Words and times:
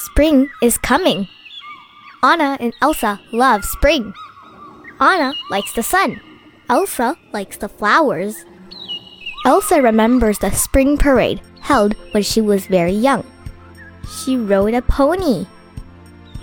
Spring 0.00 0.48
is 0.62 0.78
coming. 0.78 1.28
Anna 2.22 2.56
and 2.58 2.72
Elsa 2.80 3.20
love 3.32 3.66
spring. 3.66 4.14
Anna 4.98 5.34
likes 5.50 5.74
the 5.74 5.82
sun. 5.82 6.18
Elsa 6.70 7.18
likes 7.34 7.58
the 7.58 7.68
flowers. 7.68 8.46
Elsa 9.44 9.82
remembers 9.82 10.38
the 10.38 10.52
spring 10.52 10.96
parade 10.96 11.42
held 11.60 11.92
when 12.12 12.22
she 12.22 12.40
was 12.40 12.66
very 12.66 12.92
young. 12.92 13.26
She 14.08 14.38
rode 14.38 14.72
a 14.72 14.80
pony. 14.80 15.46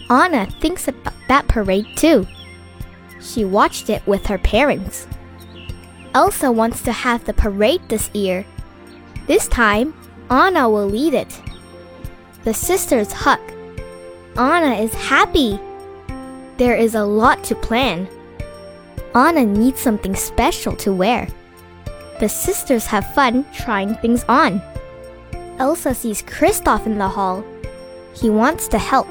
Anna 0.07 0.45
thinks 0.61 0.87
about 0.87 1.15
that 1.27 1.47
parade 1.47 1.87
too. 1.95 2.27
She 3.19 3.43
watched 3.43 3.89
it 3.89 4.05
with 4.05 4.27
her 4.27 4.37
parents. 4.37 5.07
Elsa 6.13 6.51
wants 6.51 6.83
to 6.83 6.91
have 6.91 7.25
the 7.25 7.33
parade 7.33 7.81
this 7.89 8.13
year. 8.13 8.45
This 9.25 9.47
time, 9.47 9.95
Anna 10.29 10.69
will 10.69 10.87
lead 10.87 11.15
it. 11.15 11.41
The 12.47 12.53
sisters 12.53 13.11
hug. 13.11 13.41
Anna 14.37 14.75
is 14.75 14.93
happy. 14.93 15.59
There 16.55 16.77
is 16.77 16.95
a 16.95 17.03
lot 17.03 17.43
to 17.43 17.55
plan. 17.55 18.07
Anna 19.13 19.43
needs 19.43 19.81
something 19.81 20.15
special 20.15 20.73
to 20.77 20.93
wear. 20.93 21.27
The 22.21 22.29
sisters 22.29 22.85
have 22.85 23.13
fun 23.13 23.43
trying 23.53 23.95
things 23.95 24.23
on. 24.29 24.61
Elsa 25.59 25.93
sees 25.93 26.23
Kristoff 26.23 26.85
in 26.85 26.97
the 26.97 27.09
hall. 27.09 27.43
He 28.13 28.29
wants 28.29 28.69
to 28.69 28.77
help. 28.77 29.09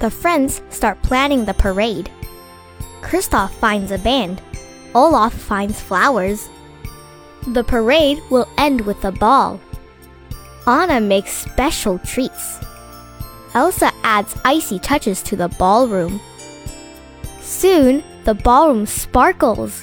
The 0.00 0.10
friends 0.10 0.60
start 0.68 1.00
planning 1.00 1.46
the 1.46 1.54
parade. 1.54 2.10
Kristoff 3.00 3.52
finds 3.52 3.90
a 3.90 3.96
band. 3.96 4.42
Olaf 4.94 5.32
finds 5.32 5.80
flowers. 5.80 6.50
The 7.46 7.64
parade 7.64 8.20
will 8.28 8.46
end 8.58 8.82
with 8.82 9.02
a 9.06 9.12
ball. 9.12 9.58
Anna 10.66 11.00
makes 11.00 11.32
special 11.32 11.98
treats. 11.98 12.58
Elsa 13.54 13.92
adds 14.02 14.34
icy 14.44 14.78
touches 14.78 15.22
to 15.22 15.36
the 15.36 15.48
ballroom. 15.48 16.20
Soon, 17.40 18.02
the 18.24 18.34
ballroom 18.34 18.86
sparkles. 18.86 19.82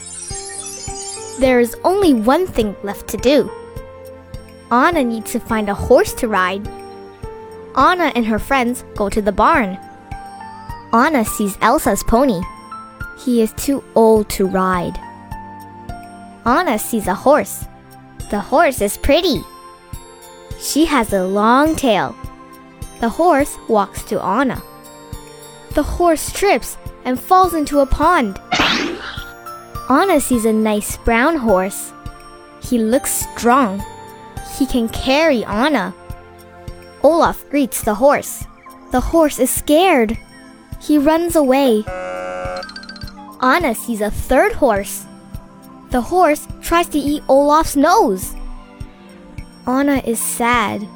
There 1.40 1.60
is 1.60 1.76
only 1.84 2.14
one 2.14 2.48
thing 2.48 2.76
left 2.84 3.08
to 3.10 3.18
do. 3.18 3.50
Anna 4.72 5.04
needs 5.04 5.32
to 5.34 5.40
find 5.40 5.70
a 5.70 5.76
horse 5.76 6.14
to 6.16 6.28
ride. 6.28 6.68
Anna 7.78 8.12
and 8.16 8.26
her 8.26 8.40
friends 8.40 8.84
go 8.96 9.08
to 9.10 9.22
the 9.22 9.32
barn. 9.32 9.78
Anna 10.94 11.24
sees 11.24 11.58
Elsa's 11.62 12.04
pony. 12.04 12.42
He 13.24 13.42
is 13.42 13.54
too 13.54 13.84
old 13.96 14.30
to 14.32 14.48
ride. 14.48 14.98
Anna 16.46 16.80
sees 16.80 17.08
a 17.08 17.14
horse. 17.14 17.66
The 18.32 18.40
horse 18.40 18.82
is 18.82 18.98
pretty. 18.98 19.42
She 20.62 20.86
has 20.86 21.12
a 21.12 21.26
long 21.26 21.76
tail. 21.76 22.16
The 23.00 23.10
horse 23.10 23.58
walks 23.68 24.04
to 24.04 24.22
Anna. 24.22 24.62
The 25.74 25.82
horse 25.82 26.32
trips 26.32 26.78
and 27.04 27.20
falls 27.20 27.56
into 27.56 27.80
a 27.80 27.86
pond. 27.88 28.40
Anna 29.90 30.22
sees 30.22 30.46
a 30.46 30.54
nice 30.54 30.98
brown 30.98 31.36
horse. 31.38 31.92
He 32.62 32.78
looks 32.78 33.10
strong. 33.12 33.84
He 34.58 34.68
can 34.68 34.88
carry 34.90 35.44
Anna. 35.46 35.96
Olaf 37.02 37.50
greets 37.50 37.84
the 37.84 37.96
horse. 37.96 38.46
The 38.92 39.02
horse 39.02 39.40
is 39.40 39.50
scared. 39.50 40.16
He 40.80 41.00
runs 41.00 41.36
away. 41.36 41.84
Anna 43.42 43.74
sees 43.74 44.02
a 44.02 44.12
third 44.12 44.54
horse. 44.54 45.06
The 45.90 46.02
horse 46.02 46.48
tries 46.62 46.88
to 46.90 47.00
eat 47.00 47.24
Olaf's 47.28 47.76
nose. 47.76 48.36
Anna 49.68 50.02
is 50.06 50.20
sad. 50.20 50.88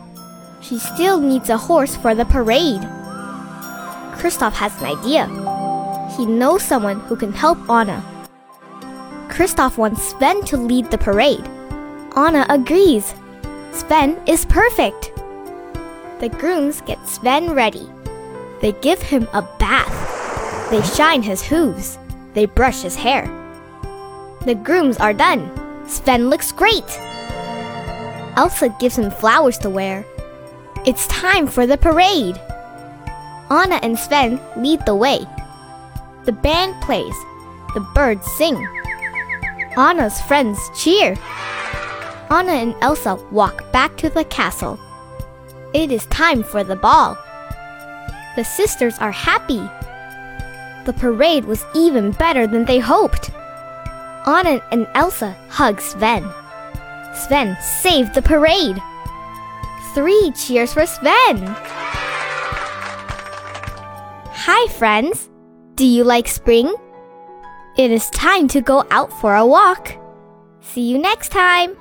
She 0.62 0.80
still 0.80 1.20
needs 1.20 1.50
a 1.50 1.58
horse 1.58 1.96
for 1.96 2.16
the 2.16 2.26
parade. 2.26 2.82
Kristoff 4.18 4.54
has 4.54 4.76
an 4.82 4.88
idea. 4.88 5.28
He 6.18 6.26
knows 6.26 6.64
someone 6.64 7.00
who 7.02 7.16
can 7.16 7.32
help 7.32 7.58
Anna. 7.70 8.04
Kristoff 9.30 9.78
wants 9.78 10.02
Sven 10.02 10.44
to 10.46 10.58
lead 10.58 10.90
the 10.90 10.98
parade. 10.98 11.46
Anna 12.16 12.46
agrees. 12.50 13.14
Sven 13.72 14.18
is 14.26 14.46
perfect. 14.46 15.12
The 16.20 16.30
grooms 16.30 16.82
get 16.82 17.06
Sven 17.08 17.52
ready. 17.52 17.88
They 18.62 18.72
give 18.82 19.02
him 19.02 19.28
a 19.34 19.44
bath. 19.60 20.72
They 20.72 20.82
shine 20.82 21.22
his 21.22 21.44
hooves. 21.44 22.00
They 22.34 22.46
brush 22.46 22.82
his 22.82 22.96
hair. 22.96 23.28
The 24.46 24.56
grooms 24.56 24.98
are 24.98 25.14
done. 25.14 25.52
Sven 25.88 26.30
looks 26.30 26.52
great. 26.52 27.00
Elsa 28.36 28.70
gives 28.80 28.98
him 28.98 29.12
flowers 29.12 29.58
to 29.60 29.70
wear. 29.70 30.06
It's 30.86 31.08
time 31.08 31.48
for 31.48 31.66
the 31.66 31.78
parade. 31.78 32.40
Anna 33.50 33.80
and 33.82 33.98
Sven 33.98 34.40
lead 34.58 34.86
the 34.86 34.96
way. 34.96 35.26
The 36.26 36.32
band 36.32 36.82
plays. 36.82 37.16
The 37.74 37.88
birds 37.94 38.26
sing. 38.34 38.68
Anna's 39.78 40.20
friends 40.22 40.60
cheer. 40.76 41.18
Anna 42.30 42.54
and 42.54 42.76
Elsa 42.82 43.16
walk 43.32 43.72
back 43.72 43.98
to 43.98 44.10
the 44.10 44.24
castle. 44.26 44.80
It 45.74 45.92
is 45.92 46.06
time 46.08 46.44
for 46.44 46.64
the 46.64 46.76
ball. 46.76 47.18
The 48.36 48.44
sisters 48.44 48.98
are 49.00 49.12
happy. 49.12 49.62
The 50.86 50.94
parade 50.94 51.46
was 51.46 51.66
even 51.74 52.12
better 52.12 52.48
than 52.48 52.66
they 52.66 52.80
hoped. 52.80 53.32
Anna 54.26 54.62
and 54.72 54.88
Elsa 54.96 55.36
hug 55.50 55.80
Sven. 55.80 56.24
Sven 57.16 57.58
saved 57.62 58.14
the 58.14 58.22
parade. 58.22 58.82
Three 59.94 60.32
cheers 60.36 60.74
for 60.74 60.86
Sven. 60.86 61.56
Hi, 64.48 64.72
friends. 64.74 65.30
Do 65.76 65.86
you 65.86 66.04
like 66.04 66.28
spring? 66.28 66.74
It 67.78 67.92
is 67.92 68.10
time 68.12 68.48
to 68.50 68.62
go 68.62 68.86
out 68.92 69.12
for 69.20 69.36
a 69.36 69.46
walk. 69.46 69.98
See 70.62 70.90
you 70.90 70.98
next 70.98 71.30
time. 71.30 71.76